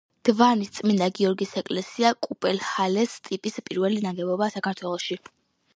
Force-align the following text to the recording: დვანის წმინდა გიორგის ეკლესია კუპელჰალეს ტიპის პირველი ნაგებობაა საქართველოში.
დვანის 0.27 0.71
წმინდა 0.77 1.09
გიორგის 1.19 1.51
ეკლესია 1.61 2.15
კუპელჰალეს 2.29 3.17
ტიპის 3.29 3.61
პირველი 3.69 4.03
ნაგებობაა 4.09 4.55
საქართველოში. 4.59 5.23